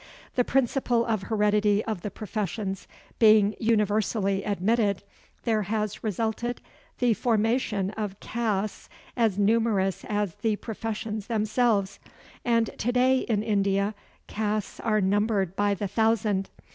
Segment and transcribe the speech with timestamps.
[0.33, 2.87] The principle of heredity of the professions
[3.19, 5.03] being universally admitted,
[5.43, 6.59] there has resulted
[6.97, 11.99] the formation of castes as numerous as the professions themselves,
[12.43, 13.93] and to day in India
[14.25, 16.49] castes are numbered by the thousand.